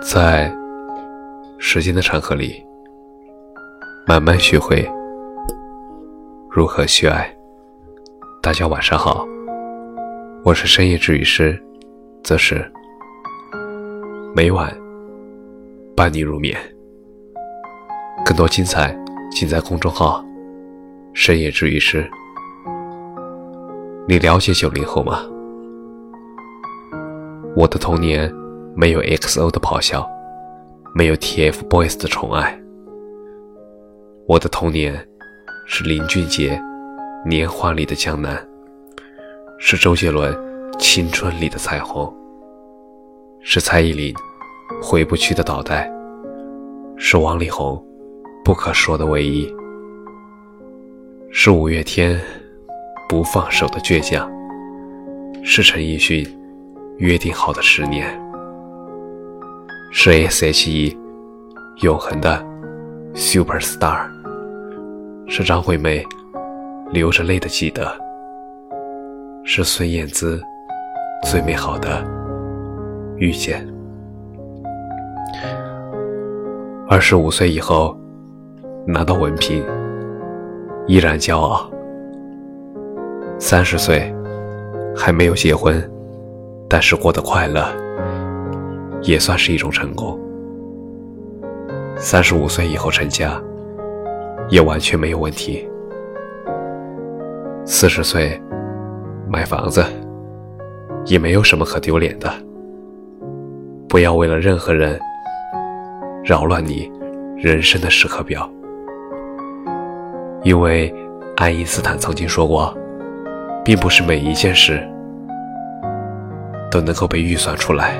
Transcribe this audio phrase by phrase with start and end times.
[0.00, 0.52] 在
[1.58, 2.64] 时间的长河里，
[4.06, 4.88] 慢慢学会
[6.48, 7.34] 如何去爱。
[8.40, 9.26] 大家晚上好，
[10.44, 11.60] 我是深夜治愈师，
[12.22, 12.64] 则是
[14.34, 14.72] 每晚
[15.96, 16.56] 伴你入眠。
[18.24, 18.96] 更多精彩
[19.30, 20.24] 尽在公众号
[21.12, 22.08] “深夜治愈师”。
[24.08, 25.20] 你了解九零后吗？
[27.54, 28.32] 我的童年
[28.74, 30.08] 没有 XO 的咆哮，
[30.94, 32.58] 没有 TFBOYS 的宠爱。
[34.26, 35.06] 我的童年
[35.66, 36.56] 是林俊杰
[37.28, 38.36] 《年华里的江南》，
[39.58, 40.32] 是周杰伦
[40.78, 42.06] 《青春里的彩虹》，
[43.42, 44.14] 是蔡依林
[44.82, 45.88] 《回不去的倒带》，
[46.96, 47.76] 是王力宏
[48.42, 49.46] 《不可说的唯一》，
[51.30, 52.18] 是五月天
[53.08, 54.30] 不放手的倔强，
[55.42, 56.26] 是陈奕迅。
[56.98, 58.06] 约定好的十年，
[60.04, 60.98] 是 S.H.E
[61.82, 62.44] 永恒的
[63.14, 64.10] Super Star，
[65.28, 66.04] 是张惠妹
[66.90, 67.86] 流着泪的记得，
[69.44, 70.42] 是孙燕姿
[71.30, 72.04] 最美好的
[73.16, 73.64] 遇见。
[76.88, 77.96] 二十五岁以后
[78.84, 79.64] 拿到文凭，
[80.88, 81.70] 依然骄傲。
[83.38, 84.12] 三十岁
[84.96, 85.80] 还没有结婚。
[86.68, 87.64] 但是过得快乐，
[89.02, 90.18] 也算是一种成功。
[91.96, 93.40] 三十五岁以后成家，
[94.48, 95.68] 也完全没有问题。
[97.64, 98.40] 四十岁
[99.28, 99.84] 买房子，
[101.04, 102.32] 也没有什么可丢脸的。
[103.88, 104.98] 不要为了任何人
[106.24, 106.90] 扰乱你
[107.36, 108.50] 人生的时刻表，
[110.42, 110.92] 因为
[111.36, 112.76] 爱因斯坦曾经说过，
[113.64, 114.80] 并不是每一件事。
[116.70, 117.94] 都能够被预算出来，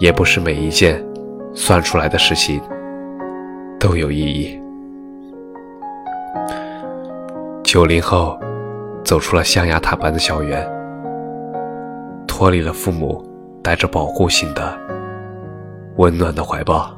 [0.00, 1.04] 也不是每一件
[1.54, 2.58] 算出来的事情
[3.78, 4.58] 都有意义。
[7.62, 8.40] 九零后
[9.04, 10.66] 走出了象牙塔般的校园，
[12.26, 13.22] 脱离了父母
[13.62, 14.74] 带着保护性的
[15.96, 16.90] 温暖的怀抱。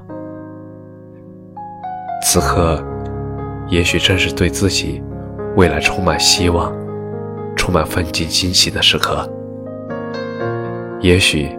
[2.25, 2.81] 此刻，
[3.67, 5.03] 也许正是对自己
[5.57, 6.73] 未来充满希望、
[7.57, 9.29] 充满奋进惊喜的时刻。
[11.01, 11.51] 也许，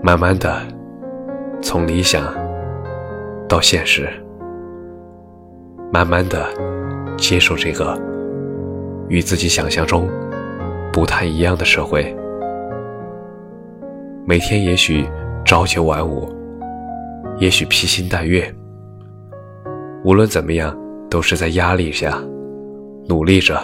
[0.00, 0.62] 慢慢的，
[1.68, 2.32] 从理想
[3.48, 4.08] 到现实，
[5.92, 6.46] 慢慢的
[7.18, 8.00] 接受这个
[9.08, 10.08] 与自己想象中
[10.92, 12.16] 不太一样的社会。
[14.24, 15.08] 每天也许
[15.44, 16.32] 朝九晚五，
[17.38, 18.48] 也许披星戴月，
[20.04, 20.72] 无论怎么样，
[21.10, 22.16] 都是在压力下
[23.08, 23.60] 努力着，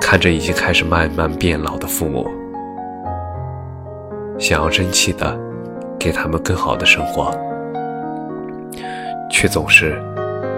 [0.00, 2.26] 看着已经开始慢慢变老的父母。
[4.36, 5.38] 想要争气的
[5.98, 7.30] 给他们更好的生活，
[9.30, 10.00] 却总是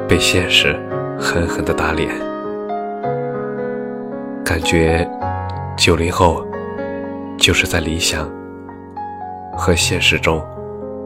[0.09, 0.75] 被现实
[1.19, 2.09] 狠狠的打脸。
[4.45, 5.09] 感觉
[5.77, 6.45] 九零后
[7.39, 8.31] 就是在理想
[9.57, 10.41] 和现实中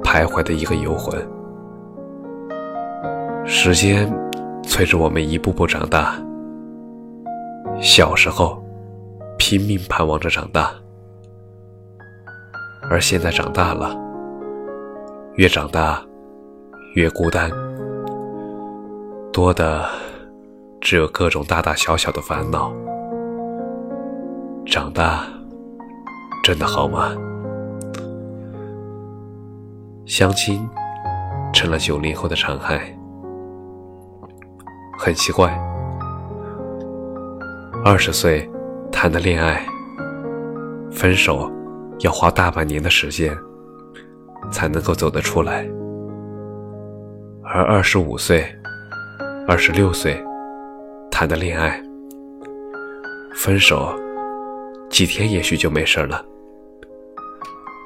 [0.02, 1.20] 徘徊的一个游魂。
[3.46, 4.10] 时间
[4.62, 6.14] 催着我们一步步长大，
[7.80, 8.62] 小时候
[9.38, 10.70] 拼命盼望着长大。
[12.88, 13.96] 而现在长大了，
[15.40, 15.98] 越长大
[16.96, 17.50] 越孤单，
[19.32, 19.88] 多的
[20.82, 22.70] 只有各种大大小小的烦恼。
[24.66, 25.24] 长大
[26.44, 27.16] 真的好吗？
[30.04, 30.68] 相亲
[31.54, 32.94] 成了九零后的常态，
[34.98, 35.58] 很奇怪，
[37.82, 38.46] 二十岁
[38.92, 39.64] 谈的恋爱，
[40.92, 41.50] 分手。
[42.00, 43.34] 要花大半年的时间
[44.50, 45.66] 才能够走得出来，
[47.42, 48.44] 而二十五岁、
[49.46, 50.22] 二十六岁
[51.10, 51.82] 谈的恋爱，
[53.34, 53.94] 分手
[54.88, 56.24] 几天也许就没事了，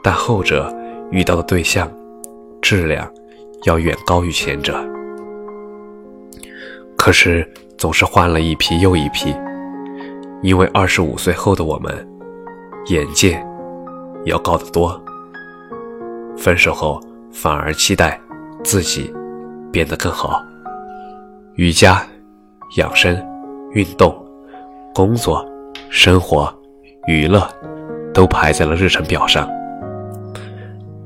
[0.03, 0.75] 但后者
[1.11, 1.91] 遇到的对象
[2.61, 3.09] 质量
[3.65, 4.75] 要远高于前者，
[6.97, 9.35] 可是总是换了一批又一批，
[10.43, 12.09] 因为二十五岁后的我们
[12.89, 13.45] 眼界。
[14.27, 15.04] 要高得多。
[16.37, 17.01] 分手后
[17.33, 18.21] 反而期待
[18.63, 19.13] 自己
[19.73, 20.45] 变得更好。
[21.55, 22.05] 瑜伽、
[22.77, 23.17] 养生、
[23.73, 24.15] 运动、
[24.95, 25.47] 工作、
[25.91, 26.53] 生活、
[27.07, 27.49] 娱乐，
[28.13, 29.49] 都排在了日程表上。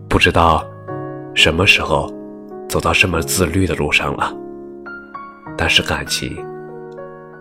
[0.09, 0.65] 不知道
[1.35, 2.13] 什么时候
[2.69, 4.35] 走到这么自律的路上了。
[5.57, 6.37] 但是感情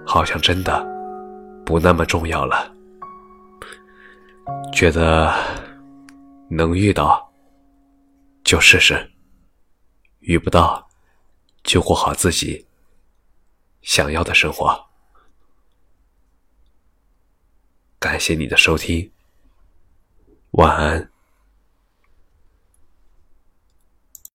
[0.06, 0.86] 好像真的
[1.66, 2.72] 不那么重要了。
[4.72, 5.32] 觉得。
[6.50, 7.27] 能遇到
[8.48, 9.12] 就试试，
[10.20, 10.90] 遇不到
[11.64, 12.66] 就过好自己
[13.82, 14.88] 想要的生活。
[18.00, 19.12] 感谢你的收听，
[20.52, 21.12] 晚安。